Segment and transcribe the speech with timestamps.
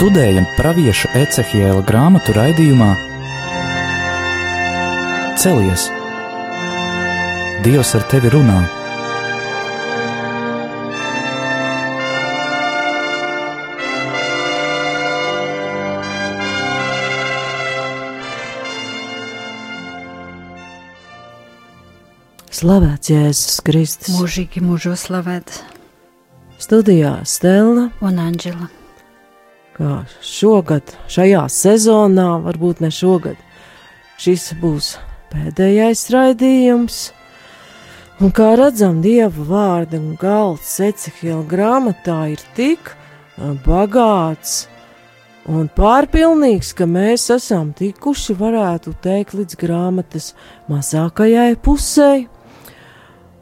[0.00, 2.86] Studējam pravieša Ecehiela grāmatu raidījumā
[5.36, 5.90] Celies!
[7.66, 8.62] Dievs ar tevi runā!
[22.48, 24.16] Slavēts Jēzus Kristus.
[24.16, 25.60] Mūžīgi mūžos slavēts
[26.56, 28.79] Studijā Stela, un Anģela.
[29.76, 33.38] Kā šogad, šajā sezonā, varbūt ne šogad,
[34.20, 34.94] šis būs
[35.32, 37.00] pēdējais raidījums.
[38.20, 42.92] Un kā redzam, Dieva vārda un galds Ecehila grāmatā ir tik
[43.64, 44.66] bagāts
[45.48, 50.34] un pārpilnīgs, ka mēs esam tikuši, varētu teikt, līdz grāmatas
[50.70, 52.12] mazākajai pusē.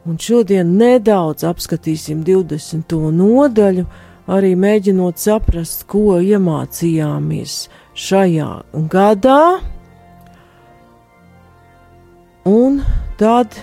[0.07, 2.95] Un šodien nedaudz apskatīsim 20.
[3.13, 3.83] nodaļu,
[4.29, 7.63] arī mēģinot saprast, ko iemācījāmies
[7.97, 8.49] šajā
[8.91, 9.41] gadā.
[12.49, 12.79] Un
[13.19, 13.57] tad,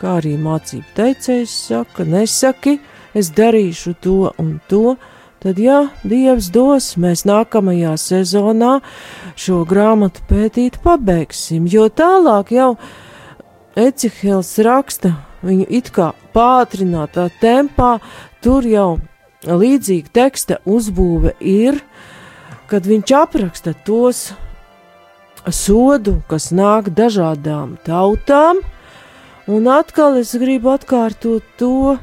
[0.00, 2.78] kā arī mācība teicējs saka, nesaki,
[3.16, 4.96] es darīšu to un to,
[5.42, 8.78] tad, ja Dievs dos, mēs nākamajā sezonā
[9.38, 12.72] šo grāmatu pētīt pabeigsim, jo tālāk jau
[13.78, 15.12] Ecihels raksta
[15.46, 17.98] viņu it kā pātrinātā tempā,
[18.42, 18.96] tur jau
[19.46, 21.78] līdzīga teksta uzbūve ir,
[22.68, 24.32] kad viņš apraksta tos
[25.54, 28.60] sodu, kas nāk dažādām tautām,
[29.48, 31.96] un atkal es gribu atkārtot to,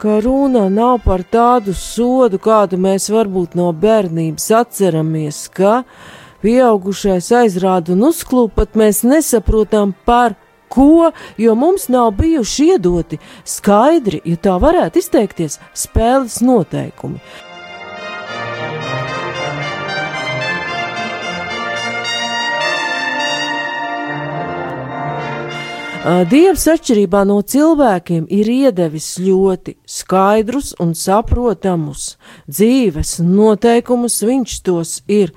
[0.00, 5.82] ka runa nav par tādu sodu, kādu mēs varbūt no bērnības atceramies, ka
[6.40, 10.36] pieaugušais aizrāda un uzklūp, pat mēs nesaprotam par
[10.70, 17.22] ko, jo mums nav bijuši iedoti skaidri, ja tā varētu izteikties, spēles noteikumi.
[26.00, 32.14] Dievs, atšķirībā no cilvēkiem, ir iedevis ļoti skaidrus un saprotamus
[32.48, 34.16] dzīves noteikumus.
[34.24, 35.34] Viņš tos ir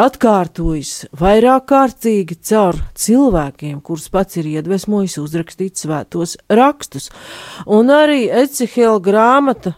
[0.00, 7.10] atkārtojis vairāk kārtīgi caur cilvēkiem, kurus pats ir iedvesmojis uzrakstīt svētos rakstus.
[7.66, 9.74] Un arī Ecehela grāmata,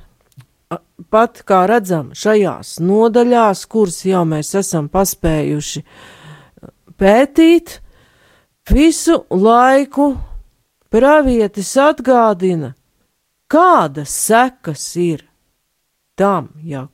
[1.13, 5.85] pat kā redzam, šajās nodaļās, kuras jau mēs esam paspējuši
[7.01, 7.81] pētīt,
[8.71, 10.13] visu laiku
[10.93, 12.75] pravietis atgādina,
[13.51, 15.27] kādas sekas ir
[16.17, 16.87] tam, ja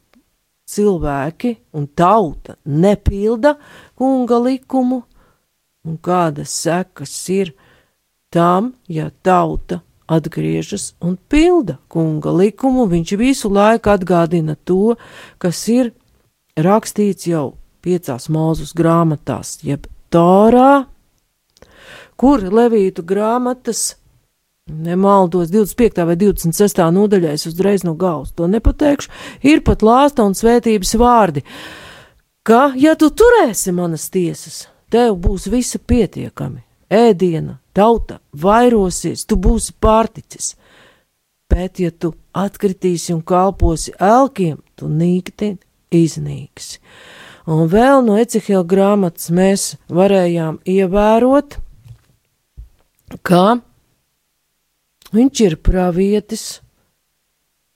[0.69, 3.57] cilvēki un tauta nepilda
[3.99, 5.03] kunga likumu,
[5.89, 7.55] un kādas sekas ir
[8.31, 12.89] tam, ja tauta atgriežas un pilda kunga likumu.
[12.89, 14.97] Viņš visu laiku atgādina to,
[15.41, 15.93] kas ir
[16.57, 20.89] rakstīts jau piecās mūzus grāmatās, jeb Tārā,
[22.17, 23.98] kur Levītu grāmatas
[24.69, 26.05] Nemaldos 25.
[26.05, 26.81] vai 26.
[26.93, 29.11] nodaļā, es uzreiz no galvas to nepateikšu,
[29.43, 31.45] ir pat lāsta un svētības vārdi,
[32.45, 36.61] ka, ja tu turēsi manas tiesas, tev būs visa pietiekami,
[36.93, 40.55] ēdiena, tauta, vairosies, tu būsi pārticis,
[41.49, 45.57] bet, ja tu atkritīsi un kalposi elkiem, tu nīkti
[45.95, 46.83] iznīksi.
[47.49, 51.57] Un vēl no Ecehela grāmatas mēs varējām ievērot,
[53.25, 53.63] ka
[55.14, 56.62] Viņš ir pravietis,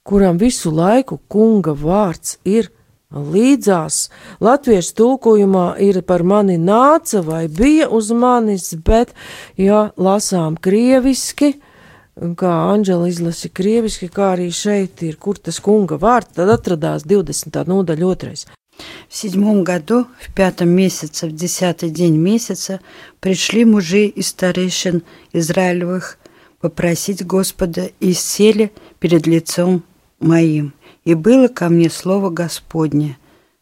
[0.08, 2.72] kuram visu laiku kunga vārds ir
[3.14, 4.08] līdzās.
[4.44, 9.14] Latviešu tulkojumā ir par mani nāca vai bija uz manis, bet,
[9.58, 11.54] ja lasām krieviski,
[12.18, 17.64] kā Anģela izlasi krieviski, kā arī šeit ir, kur tas kunga vārds, tad atradās 20.
[17.68, 18.48] nodaļa otrais.
[19.10, 22.80] В седьмом году, в пятом месяце, в десятый день месяца
[23.20, 25.02] пришли мужи из старейшин
[25.34, 26.20] Израилевых
[26.63, 29.83] попросить Господа и сели перед лицом
[30.21, 30.73] моим.
[31.05, 33.19] И было ко мне слово Господне.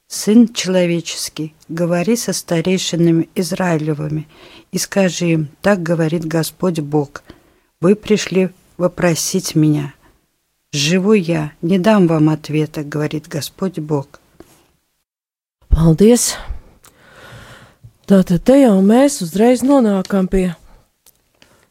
[0.06, 4.28] Сын человеческий, говори со старейшинами Израилевыми
[4.70, 7.22] и скажи им, так говорит Господь Бог.
[7.80, 9.94] Вы пришли вопросить меня.
[10.72, 14.20] Живу я, не дам вам ответа, говорит Господь Бог.
[15.70, 16.34] Paldies!
[18.10, 20.48] Tātad te jau mēs uzreiz nonākam pie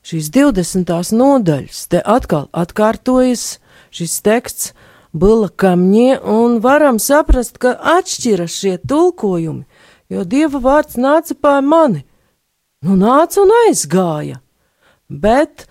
[0.06, 0.94] šīs 20.
[1.16, 1.88] nodaļas.
[1.92, 3.58] Te atkal atkārtojas
[3.96, 4.74] šis teksts,
[5.10, 9.64] Bila kamņie, un varam saprast, ka atšķiras šie tulkojumi,
[10.14, 12.04] jo Dieva vārds nāca pār mani.
[12.86, 14.38] Nu, nāca un aizgāja.
[15.10, 15.66] Bet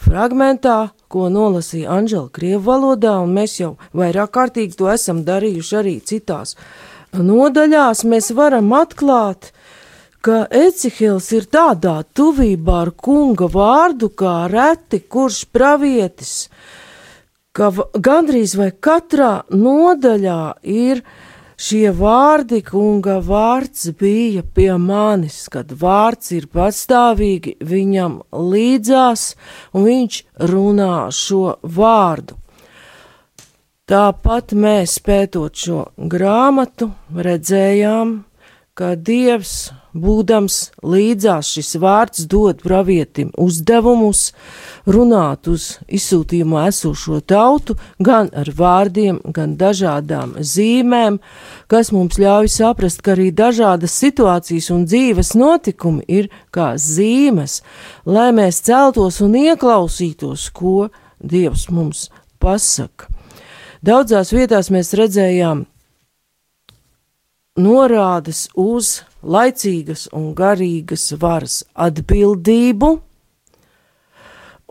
[0.00, 5.98] fragmentā, ko nolasīja Anģela Krievu valodā, un mēs jau vairāk kārtīgi to esam darījuši arī
[6.00, 6.56] citās
[7.22, 9.52] nodaļās mēs varam atklāt,
[10.24, 16.32] ka Ecihils ir tādā tuvībā ar kunga vārdu kā reti, kurš pravietis,
[17.52, 17.68] ka
[18.06, 21.02] gandrīz vai katrā nodaļā ir
[21.60, 29.26] šie vārdi, kunga vārds bija pie manis, kad vārds ir pastāvīgi viņam līdzās,
[29.76, 32.40] un viņš runā šo vārdu.
[33.84, 38.22] Tāpat mēs pētot šo grāmatu redzējām,
[38.72, 39.58] ka Dievs,
[39.94, 44.32] būdams līdzās šis vārds, dod pravietim uzdevumus
[44.86, 51.20] runāt uz izsūtījumā esošo tautu, gan ar vārdiem, gan dažādām zīmēm,
[51.70, 57.62] kas mums ļauj saprast, ka arī dažādas situācijas un dzīves notikumi ir kā zīmes,
[58.04, 60.90] lai mēs celtos un ieklausītos, ko
[61.24, 62.10] Dievs mums
[62.42, 63.08] pasaka.
[63.84, 65.64] Daudzās vietās mēs redzējām
[67.54, 72.96] norādes uz laicīgas un garīgas varas atbildību,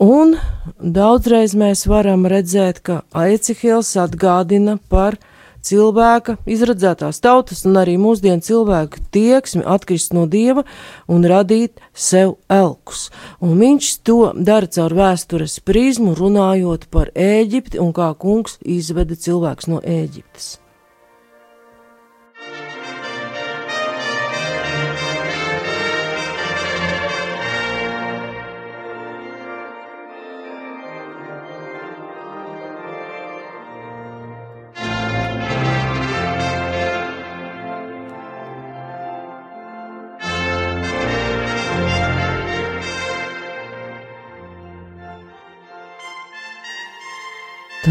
[0.03, 0.33] un
[0.79, 5.15] daudzreiz mēs varam redzēt, ka Aicihils atgādina par
[5.63, 10.65] cilvēka izradzētās tautas un arī mūsdienu cilvēku tieksmi atkrist no dieva
[11.07, 13.07] un radīt sev elkus.
[13.39, 19.71] Un viņš to dara caur vēstures prizmu, runājot par Ēģipti un kā kungs izveda cilvēks
[19.71, 20.57] no Ēģiptes.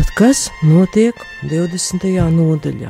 [0.02, 1.14] Tad kas notiek
[1.46, 2.08] 20.
[2.34, 2.88] nodaļā?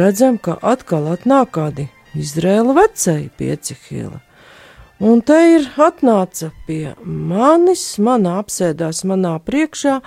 [0.00, 1.84] Redzam, ka atkal atnāk kādi
[2.18, 4.18] Izrēla vecēji piecihila,
[5.06, 10.00] un te ir atnāca pie manis, manā apsēdās manā priekšā,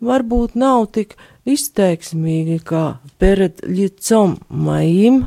[0.00, 1.12] varbūt nav tik
[1.44, 2.86] izteiksmīgi kā
[3.20, 5.26] pered ļicom maim,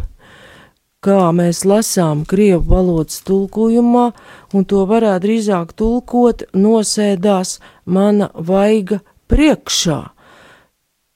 [1.01, 4.11] kā mēs lasām krievu valodas tulkojumā,
[4.53, 7.55] un to varētu drīzāk tulkot nosēdās
[7.85, 8.99] mana vaiga
[9.31, 9.99] priekšā.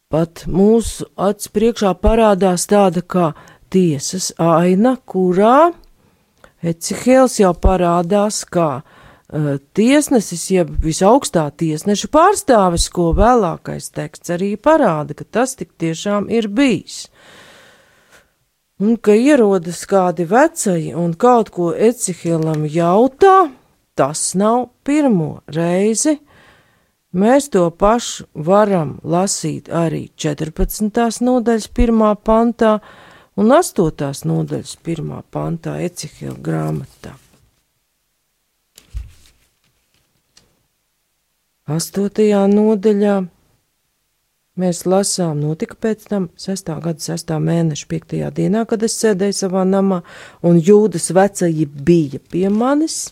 [0.09, 3.31] Pat mūsu acs priekšā parādās tāda kā
[3.69, 5.73] tiesas aina, kurā
[6.65, 15.13] Ecihēls jau parādās kā uh, tiesnesis, jeb visaugstā tiesneša pārstāvis, ko vēlākais teksts arī parāda,
[15.13, 17.03] ka tas tik tiešām ir bijis
[18.79, 23.49] un ka ierodas kādi veci un kaut ko Ecihielam jautā,
[23.95, 26.17] tas nav pirmo reizi.
[27.15, 31.21] Mēs to pašu varam lasīt arī 14.
[31.23, 32.79] nodaļas pirmā pantā
[33.39, 34.25] un 8.
[34.27, 37.15] nodaļas pirmā pantā Ecihila grāmatā.
[41.71, 42.11] 8.
[42.51, 43.15] nodaļā
[44.55, 46.69] Mēs lasām, notika pēc tam 6.
[46.79, 47.31] gada 6.
[47.43, 48.13] mēneša 5.
[48.37, 49.97] dienā, kad es sēdēju savā namā,
[50.47, 53.09] un jūdas vecāji bija pie manis,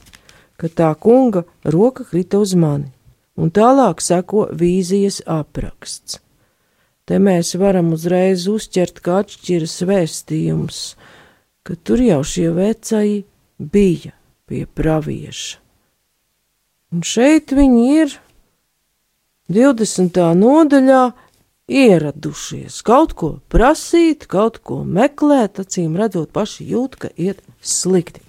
[0.55, 2.87] ka tā kunga roka krita uz mani,
[3.35, 6.21] un tālāk seko vīzijas apraksts.
[7.03, 10.77] Te mēs varam uzreiz uzķert, kā atšķiras vēstījums,
[11.67, 13.25] ka tur jau šie vecāji
[13.59, 14.13] bija
[14.47, 15.59] pie pravieša.
[16.95, 18.15] Un šeit viņi ir
[19.51, 20.23] 20.
[20.39, 21.03] nodaļā
[21.67, 28.21] ieradušies kaut ko prasīt, kaut ko meklēt, acīm redzot, paši jūt, ka iet slikti.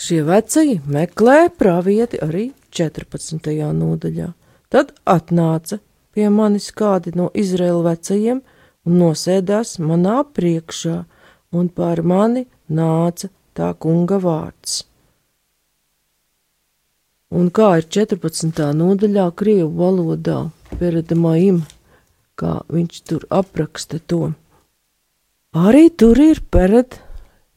[0.00, 3.50] Šie veci meklē pravieti arī 14.
[3.76, 4.30] nodaļā.
[4.72, 5.80] Tad atnāca
[6.14, 8.40] pie manis kādi no Izraēla vecajiem
[8.86, 11.02] un nosēdās manā priekšā,
[11.52, 14.89] un pār mani nāca tā kunga vārds
[17.30, 18.62] un kā ir 14.
[18.74, 20.38] nodaļā Krievu valodā,
[20.78, 21.62] Peredamaim,
[22.38, 24.32] kā viņš tur apraksta to.
[25.54, 26.98] Arī tur ir Pered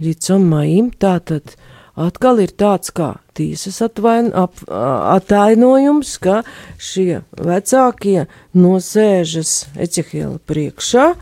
[0.01, 1.55] Ricamaim, tātad
[1.93, 6.41] atkal ir tāds kā tiesas atvain, ap, atainojums, ka
[6.81, 8.25] šie vecākie
[8.57, 11.13] nosēžas Ecehiela priekšā,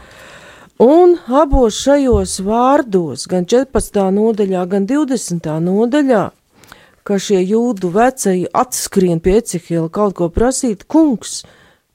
[0.82, 4.04] un abos šajos vārdos, gan 14.
[4.16, 5.52] nodaļā, gan 20.
[5.68, 6.24] nodaļā,
[7.08, 11.42] ka šie jūdu vecēji atskrien pie Ecehila kaut ko prasīt, kungs,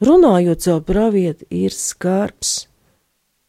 [0.03, 2.67] runājot savu pravieti, ir skarbs.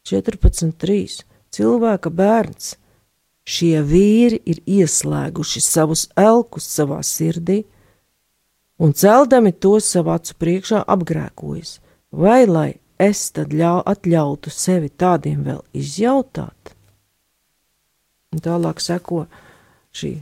[0.08, 1.24] 14.3.
[1.52, 2.76] Cilvēka bērns.
[3.48, 7.62] Šie vīri ir ieslēguši savus elkus savā sirdī
[8.78, 11.80] un celdami tos savā acu priekšā apgrēkojas.
[12.10, 16.74] vai lai es tad ļau, atļautu sevi tādiem vēl izjautāt?
[18.32, 19.26] Un tālāk seko
[19.92, 20.18] šī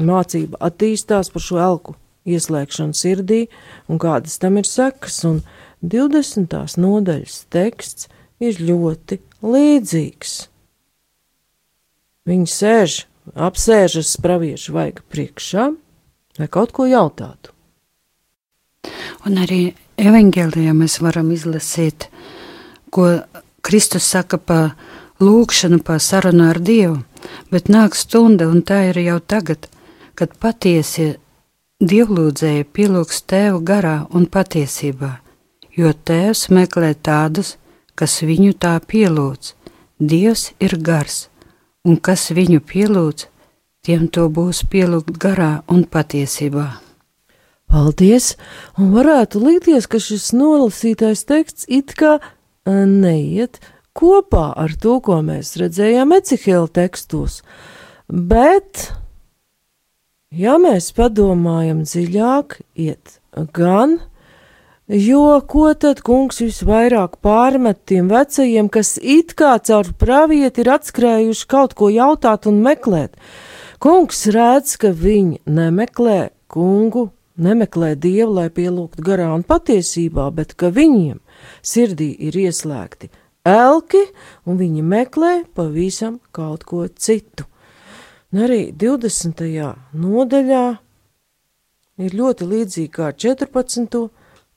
[0.00, 1.94] mācība attīstās par šo elku
[2.26, 3.44] ieslēgšanu sirdī
[3.88, 5.42] un kādas tam ir sekas, un
[5.84, 6.56] 20.
[6.80, 8.08] nodaļas teksts
[8.42, 10.34] ir ļoti līdzīgs.
[12.24, 13.04] Viņi sēž,
[13.36, 15.68] apsēžas praviešu vaiga priekšā,
[16.40, 17.52] lai kaut ko jautātu.
[19.28, 22.08] Un arī evanģēlijā mēs varam izlasīt,
[22.90, 23.20] ko
[23.64, 24.74] Kristus saka par
[25.20, 26.98] lūgšanu, par sarunu ar Dievu,
[27.52, 29.68] bet nāk stunda, un tā ir jau tagad,
[30.18, 31.14] kad patiesi
[31.82, 35.10] dievlūdzēji pielūgs Tēvu garā un patiesībā,
[35.76, 37.56] jo Tēvs meklē tādus,
[37.94, 39.54] kas viņu tā pielūdz.
[39.98, 41.28] Dievs ir gars,
[41.86, 43.28] un kas viņu pielūdz,
[43.86, 46.66] tiem to būs pielūgt garā un patiesībā.
[47.70, 48.34] Paldies!
[48.78, 53.60] Un varētu likties, ka šis nolasītais teksts it kā eh, neiet
[53.94, 57.40] kopā ar to, ko mēs redzējām Ecihela tekstos,
[58.10, 58.90] bet,
[60.36, 63.18] ja mēs padomājam dziļāk, iet
[63.56, 63.98] gan,
[64.88, 71.50] jo ko tad kungs visvairāk pārmet tiem vecajiem, kas it kā caur pravieti ir atskrējuši
[71.50, 73.16] kaut ko jautāt un meklēt?
[73.82, 80.70] Kungs redz, ka viņi nemeklē kungu nemeklē dievu, lai pielūgtu garā un patiesībā, bet ka
[80.74, 81.18] viņiem
[81.66, 83.10] sirdī ir ieslēgti
[83.44, 84.00] elki,
[84.48, 87.46] un viņi meklē pavisam kaut ko citu.
[88.34, 89.44] Un arī 20.
[89.94, 90.64] nodaļā
[92.02, 94.02] ir ļoti līdzīgi kā 14.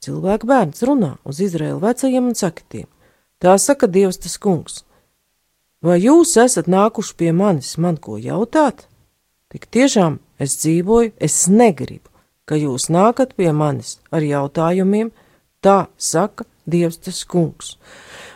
[0.02, 2.88] cilvēku bērns runā uz Izraēlu vecajiem un sakatiem.
[3.38, 4.82] Tā saka Dievs tas kungs.
[5.78, 8.88] Vai jūs esat nākuši pie manis, man ko jautāt?
[9.54, 12.08] Tik tiešām es dzīvoju, es negribu
[12.48, 15.12] ka jūs nākat pie manis ar jautājumiem,
[15.60, 17.76] tā saka Dievs tas kungs.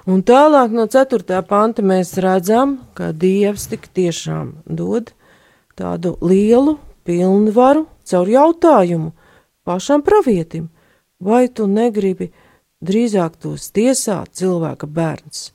[0.08, 1.40] Un tālāk no 4.
[1.48, 5.12] panta mēs redzam, ka Dievs tik tiešām dod
[5.78, 6.76] tādu lielu
[7.06, 9.12] pilnvaru caur jautājumu
[9.64, 10.68] pašam pravietim,
[11.20, 12.30] vai tu negribi
[12.82, 15.52] drīzāk tos tiesāt cilvēka bērns.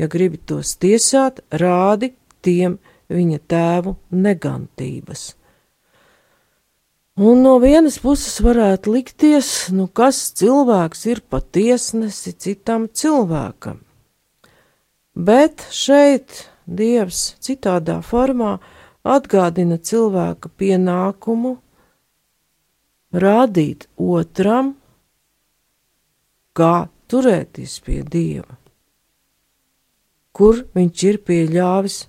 [0.00, 2.78] Ja gribi tos tiesāt, rādi tiem
[3.12, 5.34] viņa tēvu negantības.
[7.20, 13.82] Un no vienas puses varētu likties, nu kas cilvēks ir patiesnesi citam cilvēkam.
[15.12, 18.54] Bet šeit Dievs citādā formā
[19.04, 21.56] atgādina cilvēka pienākumu
[23.12, 24.74] rādīt otram,
[26.54, 28.56] kā turēties pie Dieva,
[30.32, 32.00] kur viņš ir pieļāvis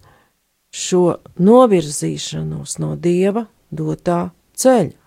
[0.72, 1.04] šo
[1.42, 4.98] novirzīšanos no Dieva dotā ceļa.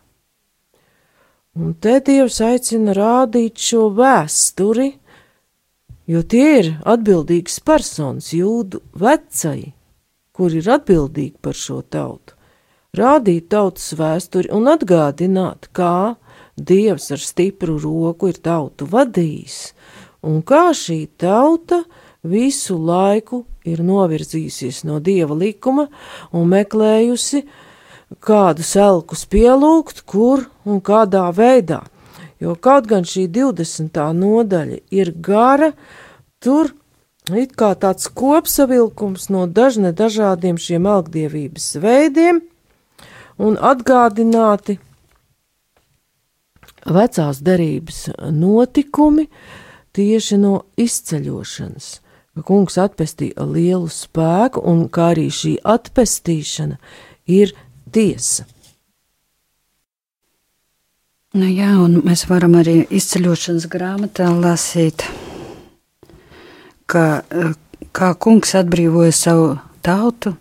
[1.54, 4.88] Un te Dievs aicina rādīt šo vēsturi,
[6.10, 9.70] jo tie ir atbildīgas personas, jūdu vecai,
[10.34, 12.34] kur ir atbildīgi par šo tautu.
[12.94, 16.14] Rādīt tautas vēsturi un atgādināt, kā
[16.54, 19.72] Dievs ar stipru roku ir tautu vadījis,
[20.22, 21.80] un kā šī tauta
[22.22, 25.88] visu laiku ir novirzījusies no Dieva likuma
[26.30, 27.42] un meklējusi
[28.22, 31.82] kādus elkus pielūgt, kur un kādā veidā.
[32.38, 33.98] Jo kaut gan šī 20.
[34.14, 35.72] nodaļa ir gara,
[36.38, 36.70] tur
[37.32, 42.42] it kā tāds kopsavilkums no dažne dažādiem šiem elgdievības veidiem
[43.40, 44.76] un atgādināti
[46.84, 49.28] vecās derības notikumi
[49.96, 52.00] tieši no izceļošanas.
[52.44, 56.80] Kungs atpestīja lielu spēku, un kā arī šī atpestīšana
[57.30, 57.54] ir
[57.94, 58.44] tiesa.
[61.34, 65.06] Nu jā, un mēs varam arī izceļošanas grāmatā lasīt,
[66.86, 67.22] ka,
[67.92, 69.48] kā kungs atbrīvoja savu
[69.84, 70.34] tautu,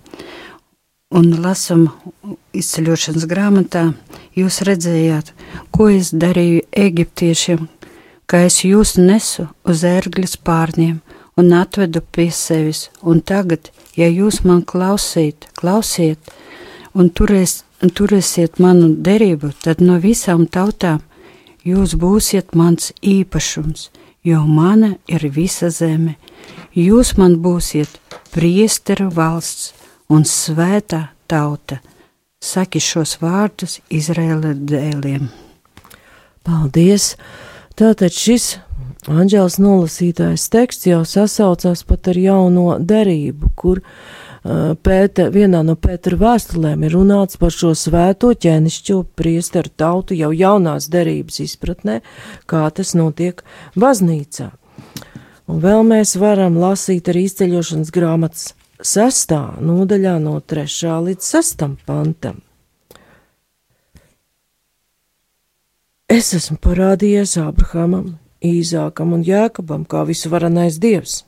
[1.13, 1.87] un lasam
[2.57, 3.83] izceļošanas grāmatā,
[4.37, 5.33] jūs redzējāt,
[5.73, 7.67] ko es darīju eģiptiešiem,
[8.25, 10.97] ka es jūs nesu uz ērgļas pārņiem
[11.37, 16.33] un atvedu pie sevis, un tagad, ja jūs man klausīt, klausiet,
[16.93, 21.01] un turēs, turēsiet manu derību, tad no visām tautām
[21.65, 23.89] jūs būsiet mans īpašums,
[24.23, 26.15] jo mana ir visa zeme.
[26.73, 27.99] Jūs man būsiet
[28.33, 29.73] priesteru valsts
[30.09, 31.79] un svētā tauta.
[32.43, 35.29] Saki šos vārdus Izraēla dēliem.
[36.43, 37.13] Paldies!
[37.73, 38.57] Tātad šis
[39.11, 43.81] Anģēls nolasītājs teksts jau sasaucās pat ar jauno derību, kur
[44.43, 50.89] Pēta, vienā no Pētera vēstulēm ir runāts par šo svēto ķēnišķo priesteru tautu jau jaunās
[50.91, 52.01] derības izpratnē,
[52.43, 53.39] kā tas notiek
[53.79, 54.49] baznīcā.
[55.47, 58.51] Un vēl mēs varam lasīt arī izceļošanas grāmatas
[58.83, 62.41] sestā nodaļā no trešā līdz sestam pantam.
[66.11, 71.21] Es esmu parādījies Abrahamam, Īzākam un Jēkabam kā visuvarenais dievs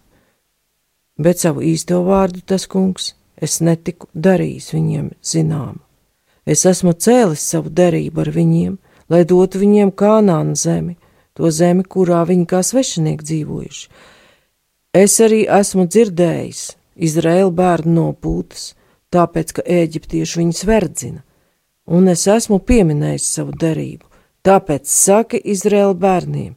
[1.17, 5.79] bet savu īsto vārdu tas kungs es netiku darījis viņiem zinām.
[6.45, 8.77] Es esmu cēlis savu derību ar viņiem,
[9.09, 10.95] lai dotu viņiem kanāna zemi,
[11.33, 13.87] to zemi, kurā viņi kā svešinieki dzīvojuši.
[14.95, 18.69] Es arī esmu dzirdējis Izraēla bērnu nopūtas,
[19.11, 21.23] tāpēc, ka eģiptieši viņus verdzina,
[21.91, 24.07] un es esmu pieminējis savu derību,
[24.45, 26.53] tāpēc saki Izraēla bērniem,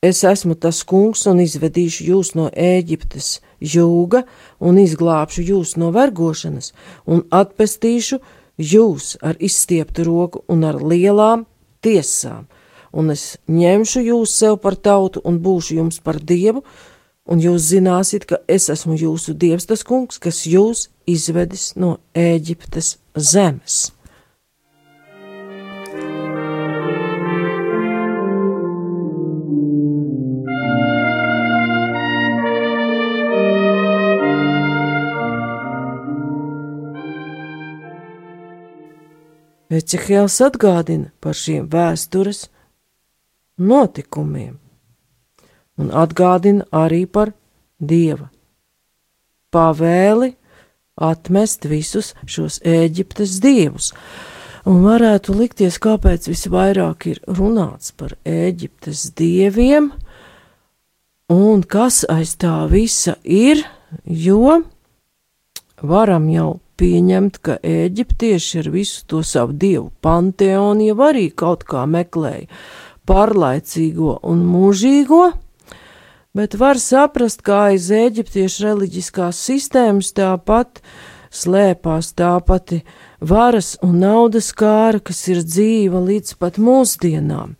[0.00, 4.24] es esmu tas kungs un izvedīšu jūs no Ēģiptes, jūga
[4.60, 6.72] un izglābšu jūs no vergošanas
[7.06, 8.20] un atpestīšu
[8.56, 11.46] jūs ar izstieptu roku un ar lielām
[11.84, 12.46] tiesām,
[12.92, 16.64] un es ņemšu jūs sev par tautu un būšu jums par dievu,
[17.26, 22.96] un jūs zināsiet, ka es esmu jūsu dievs, tas kungs, kas jūs izvedis no Ēģiptes
[23.16, 23.95] zemes.
[39.72, 42.46] Ecehēls atgādina par šiem vēstures
[43.58, 44.54] notikumiem
[45.76, 47.32] un atgādina arī par
[47.78, 48.30] dieva
[49.56, 50.34] pavēli
[50.96, 53.92] atmest visus šos Ēģiptes dievus.
[54.66, 59.92] Un varētu likties, kāpēc visvairāk ir runāts par Ēģiptes dieviem,
[61.30, 63.62] un kas aiz tā visa ir,
[64.04, 64.62] jo
[65.82, 71.86] varam jau pieņemt, ka eģiptieši ar visu to savu dievu panteonu jau arī kaut kā
[71.90, 72.46] meklēja
[73.06, 75.24] pārlaicīgo un mūžīgo,
[76.36, 80.82] bet var saprast, kā aiz eģiptiešu reliģiskās sistēmas tāpat
[81.36, 82.82] slēpās tā pati
[83.20, 87.56] varas un naudas kāra, kas ir dzīva līdz pat mūsdienām.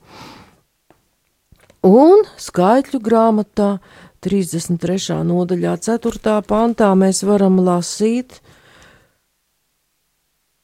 [1.86, 3.76] Un skaitļu grāmatā
[4.26, 5.20] 33.
[5.28, 6.40] nodaļā 4.
[6.48, 8.40] pantā mēs varam lasīt,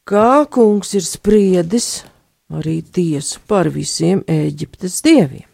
[0.09, 2.03] kā kungs ir spriedis
[2.53, 5.49] arī tiesu par visiem Ēģiptes dieviem.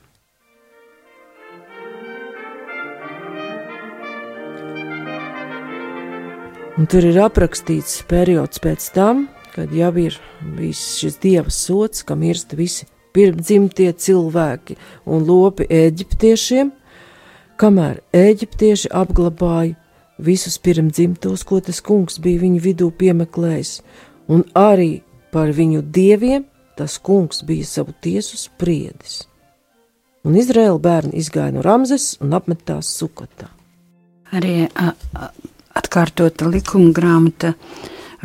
[6.79, 10.15] Un tur ir aprakstīts periods pēc tam, kad jau ir
[10.55, 14.77] bijis šis dieva sots, kam irst visi pirmdzimtie cilvēki
[15.11, 16.71] un lopi eģiptiešiem,
[17.59, 19.75] kamēr eģiptieši apglabāja
[20.23, 23.81] visus pirmdzimtos, ko tas kungs bija viņu vidū piemeklējis,
[24.29, 25.01] un arī
[25.33, 26.47] par viņu dieviem
[26.79, 29.25] tas kungs bija savu tiesu spriedis.
[30.27, 33.49] Un Izraēla bērni izgāja no Ramzes un apmetās Sukotā.
[34.35, 35.31] Arī a, a,
[35.79, 37.55] atkārtota likuma grāmata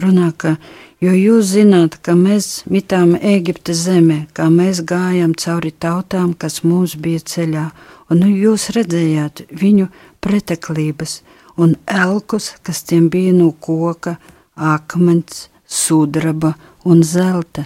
[0.01, 0.55] runā, ka
[1.01, 6.97] jo jūs zināt, ka mēs mitām Ēģiptes zemē, kā mēs gājām cauri tautām, kas mums
[6.99, 7.65] bija ceļā,
[8.11, 9.87] un nu jūs redzējāt viņu
[10.23, 11.21] preteklības
[11.57, 14.17] un elkus, kas tiem bija no koka,
[14.55, 16.53] akmens, sudraba
[16.85, 17.65] un zelta,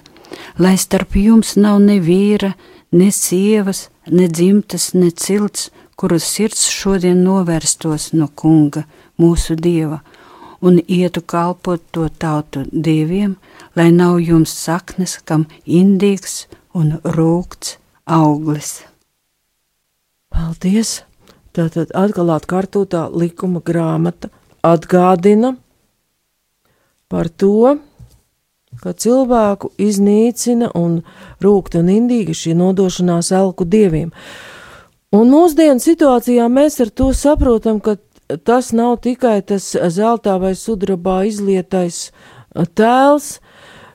[0.58, 2.54] lai starp jums nav ne vīra,
[2.92, 8.86] ne sievas, ne dzimtas, ne cilts, kuras sirds šodien novērstos no kunga,
[9.20, 10.02] mūsu dieva,
[10.62, 13.36] un ietu kalpot to tautu dieviem,
[13.76, 16.46] lai nav jums saknes, kam indīgs
[16.78, 18.82] un rūkts auglis.
[20.34, 21.02] Paldies!
[21.58, 24.30] Tātad atkal atkārtotā likuma grāmata
[24.62, 25.56] atgādina
[27.10, 27.80] par to,
[28.82, 31.02] ka cilvēku iznīcina un
[31.44, 34.12] rūkt un indīga šī nodošanās elku dieviem.
[35.16, 37.96] Un mūsdienu situācijā mēs ar to saprotam, ka
[38.44, 42.10] tas nav tikai tas zeltā vai sudrabā izlietais
[42.76, 43.38] tēls,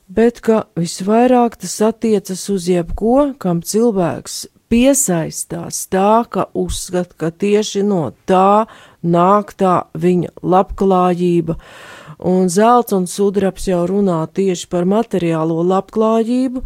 [0.08, 7.84] bet ka visvairāk tas attiecas uz jebko, kam cilvēks piesaistās tā, ka uzskata, ka tieši
[7.84, 8.64] no tā
[9.04, 16.62] nāk tā viņa labklājība, uh, un zelts un sudrabs jau runā tieši par materiālo labklājību,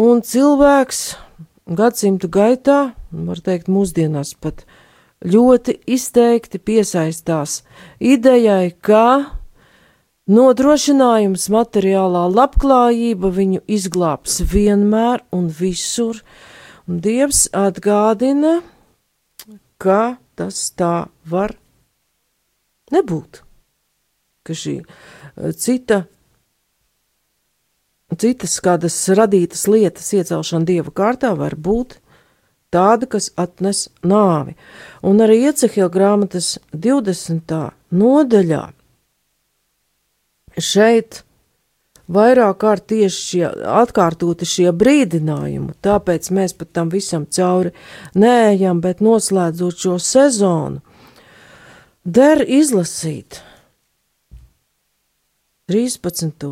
[0.00, 1.02] un cilvēks
[1.68, 2.78] gadsimtu gaitā,
[3.12, 4.64] var teikt, mūsdienās pat
[5.22, 7.60] ļoti izteikti piesaistās
[8.00, 9.38] idejai, ka
[10.32, 16.22] nodrošinājums materiālā labklājība viņu izglābs vienmēr un visur,
[16.88, 18.60] un Dievs atgādina,
[19.78, 21.54] ka tas tā var
[22.92, 23.42] nebūt
[24.46, 26.04] ka šī eh, cita,
[28.18, 31.98] citas kādas radītas lietas iecelšana dieva kārtā var būt
[32.72, 34.56] tāda, kas atnes nāvi.
[35.04, 37.52] Un arī Iecehila grāmatas 20.
[37.92, 38.62] nodaļā
[40.60, 41.22] šeit
[42.12, 43.44] vairāk kārt tieši šie
[43.82, 47.72] atkārtoti šie brīdinājumi, tāpēc mēs pat tam visam cauri
[48.18, 50.82] neejam, bet noslēdzot šo sezonu,
[52.04, 53.40] der izlasīt
[55.72, 56.50] 13.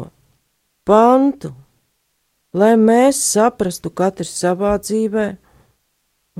[0.88, 1.50] pantu,
[2.56, 5.24] lai mēs saprastu katrs savā dzīvē,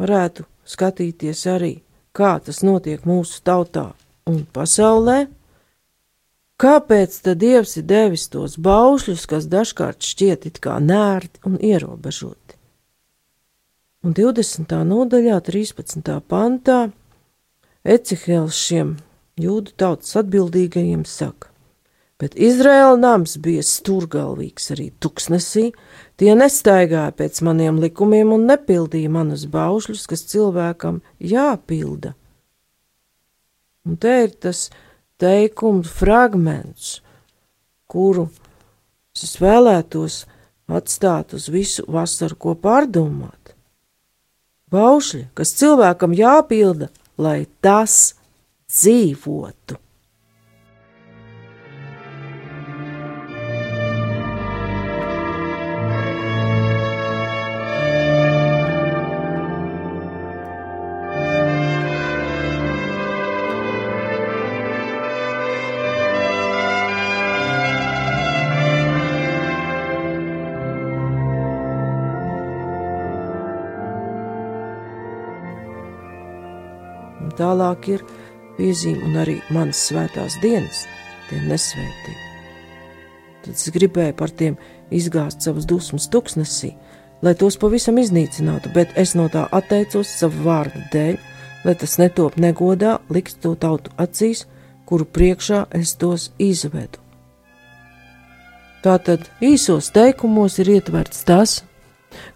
[0.00, 1.74] varētu skatīties arī,
[2.16, 3.90] kā tas notiek mūsu tautā
[4.30, 5.26] un pasaulē.
[6.60, 12.56] Kāpēc tad Dievs ir devis tos baušļus, kas dažkārt šķiet it kā nērti un ierobežoti?
[14.08, 14.72] Un 20.
[14.88, 16.16] nodaļā, 13.
[16.32, 16.80] pantā,
[17.84, 18.96] Ecihēls šiem
[19.36, 21.49] jūdu tautas atbildīgajiem saka:
[22.20, 25.70] Bet Izraēla nams bija stūrgalvīgs arī tuksnesī,
[26.20, 32.12] tie nestaigāja pēc maniem likumiem un nepildīja manus baušļus, kas cilvēkam jāpilda.
[33.88, 34.66] Un te ir tas
[35.20, 36.98] teikums fragments,
[37.88, 38.28] kuru
[39.16, 40.22] es vēlētos
[40.70, 43.54] atstāt uz visu vasaru, ko pārdomāt.
[44.70, 48.12] Baušļi, kas cilvēkam jāpilda, lai tas
[48.70, 49.80] dzīvotu.
[78.70, 80.84] Piezīme un arī manas svētās dienas,
[81.28, 82.14] tie nesvētī.
[83.42, 84.58] Tad es gribēju par tiem
[84.94, 86.74] izgāzt savas dusmas tuksnesī,
[87.24, 91.18] lai tos pavisam iznīcinātu, bet es no tā atteicos savu vārdu dēļ,
[91.64, 94.44] lai tas netop negodā likt to tautu acīs,
[94.86, 97.02] kuru priekšā es tos izvedu.
[98.84, 101.58] Tātad īsos teikumos ir ietverts tas,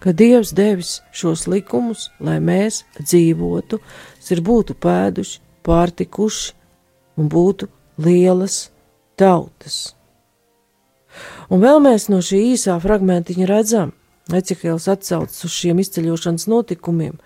[0.03, 3.79] ka Dievs devis šos likumus, lai mēs dzīvotu,
[4.35, 6.53] ir būtu pēduši, pārtikuši
[7.19, 7.69] un būtu
[8.01, 8.69] lielas
[9.19, 9.95] tautas.
[11.49, 13.93] Un vēl mēs no šī īsā fragmentiņa redzam,
[14.33, 17.19] Ecihēls atsaucas uz šiem izceļošanas notikumiem,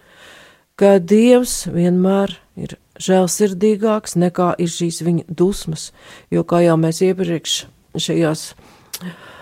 [0.75, 5.93] ka Dievs vienmēr ir žēlsirdīgāks nekā ir šīs viņa dusmas,
[6.27, 7.55] jo kā jau mēs iepriekš
[7.95, 8.43] šajās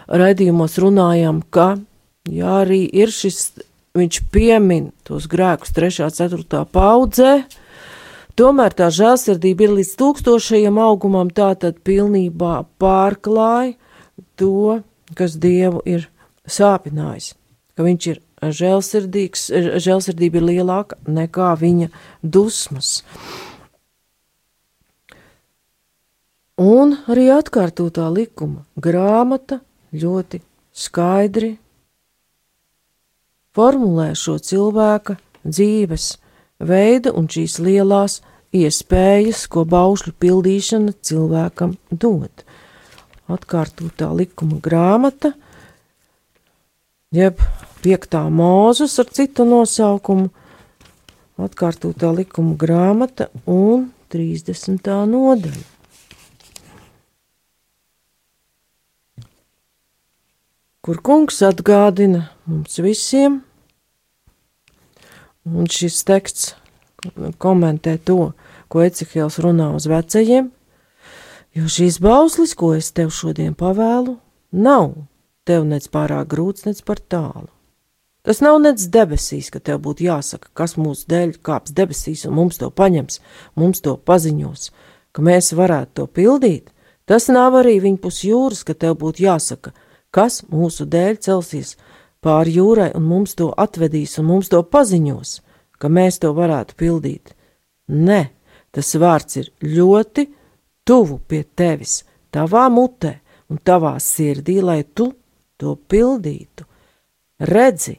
[0.08, 1.80] raidījumos runājām, ka
[2.30, 3.58] ja arī ir šis,
[3.98, 6.12] viņš piemin tos grēkus 3.
[6.14, 6.64] 4.
[6.72, 7.32] paudzē,
[8.38, 13.76] tomēr tā žēlsirdība ir līdz tūkstošajam augumam, tā tad pilnībā pārklāja
[14.40, 14.82] to,
[15.18, 16.08] kas Dievu ir
[16.48, 17.34] sāpinājis,
[17.76, 18.24] ka viņš ir
[18.62, 19.50] žēlsirdīgs,
[19.84, 21.90] žēlsirdība ir lielāka nekā viņa
[22.22, 23.02] dusmas.
[26.58, 29.60] Un arī atkārtotā likuma grāmata
[29.94, 30.42] ļoti
[30.74, 31.52] skaidri
[33.58, 36.16] formulē šo cilvēka dzīves
[36.60, 38.22] veidu un šīs lielās
[38.56, 42.44] iespējas, ko baušļu pildīšana cilvēkam dod.
[43.28, 45.34] Atkārtotā likuma grāmata,
[47.12, 47.42] jeb
[47.84, 50.30] piektā mūzus ar citu nosaukumu,
[51.38, 54.88] atkārtotā likuma grāmata un 30.
[55.12, 55.66] nodaļa.
[60.88, 63.42] Kur kungs atgādina mums visiem,
[65.48, 66.56] Un šis teksts
[67.40, 68.34] komentē to,
[68.68, 70.50] ko Ecihēls runā uz vecajiem,
[71.56, 74.18] jo šīs bauslis, ko es tev šodien pavēlu,
[74.52, 74.92] nav
[75.48, 77.48] tev nec pārāk grūts, nec par tālu.
[78.28, 82.60] Tas nav nec debesīs, ka tev būtu jāsaka, kas mūsu dēļ kāps debesīs un mums
[82.60, 83.22] to paņems,
[83.56, 84.72] mums to paziņos,
[85.16, 86.74] ka mēs varētu to pildīt.
[87.08, 89.72] Tas nav arī viņa pus jūras, ka tev būtu jāsaka,
[90.12, 91.78] kas mūsu dēļ celsies
[92.24, 95.38] pāri jūrai un mums to atvedīs un mums to paziņos,
[95.78, 97.34] ka mēs to varētu pildīt.
[97.88, 98.22] Nē,
[98.72, 100.28] tas vārds ir ļoti
[100.88, 102.02] tuvu pie tevis,
[102.32, 103.18] tavā mutē
[103.52, 105.12] un tavā sirdī, lai tu
[105.58, 106.66] to pildītu.
[107.40, 107.98] Redzi,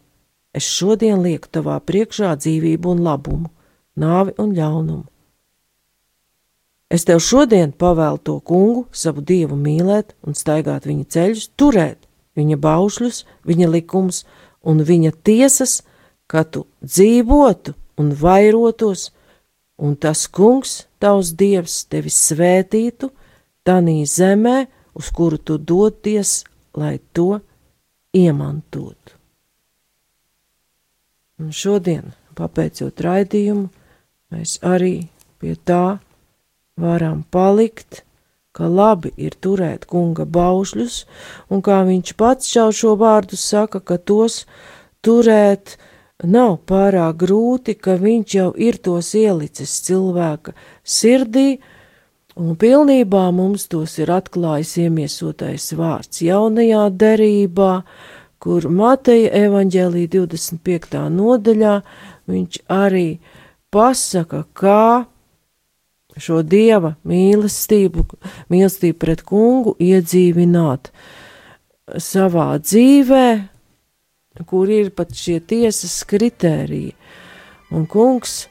[0.53, 3.53] es šodien lieku tavā priekšā dzīvību un labumu,
[3.99, 5.07] nāvi un ļaunumu.
[6.89, 12.08] Es tev šodien pavēlu to kungu, savu dievu mīlēt un staigāt viņa ceļus, turēt
[12.39, 14.23] viņa baušļus, viņa likumus
[14.63, 15.83] un viņa tiesas,
[16.31, 19.11] ka tu dzīvotu un vairotos,
[19.79, 23.11] un tas kungs, tavs dievs, tevi svētītu,
[23.67, 24.67] tanī zemē,
[24.99, 26.43] uz kuru tu doties,
[26.79, 27.39] lai to
[28.15, 29.15] iemantotu.
[31.39, 33.69] Un šodien, papēcot raidījumu,
[34.35, 35.07] mēs arī
[35.39, 35.99] pie tā
[36.79, 38.03] varam palikt,
[38.59, 41.03] ka labi ir turēt kunga baušļus,
[41.55, 44.43] un kā viņš pats šau šo vārdu saka, ka tos
[45.07, 45.77] turēt
[46.27, 51.61] nav pārāk grūti, ka viņš jau ir tos ielicis cilvēka sirdī,
[52.35, 57.73] un pilnībā mums tos ir atklājis iemiesotais vārds jaunajā derībā,
[58.43, 60.99] kur Mateja evaņģēlī 25.
[61.15, 61.77] nodaļā
[62.31, 63.09] viņš arī
[63.75, 65.07] pasaka, kā
[66.23, 68.05] šo dieva mīlestību,
[68.53, 70.93] mīlestību pret kungu iedzīvināt
[72.03, 73.27] savā dzīvē,
[74.47, 76.95] kur ir pat šie tiesas kritēriji.
[77.75, 78.47] Un kungs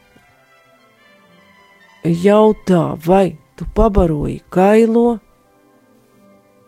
[2.04, 5.18] jautā, vai tu pabaroji kailo,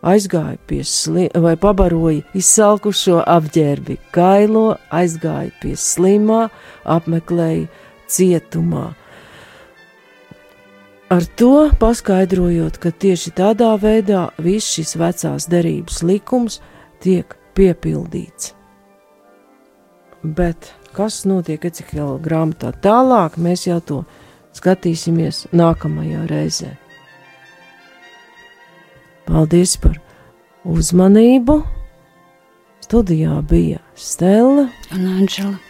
[0.02, 6.48] aizgāja pie slima, vai pabaroja izsalkušo apģērbi kailo, aizgāja pie slimā,
[6.84, 7.68] apmeklēja
[8.10, 8.90] cietumā.
[11.10, 16.60] Ar to paskaidrojot, ka tieši tādā veidā viss šis vecās derības likums
[17.02, 18.52] tiek piepildīts.
[20.22, 23.98] Bet kas notiek Ecehela grāmatā tālāk, mēs jau to
[24.54, 26.70] skatīsimies nākamajā reizē.
[29.26, 29.98] Paldies par
[30.62, 31.58] uzmanību!
[32.86, 35.69] Studijā bija Stela un Anģela.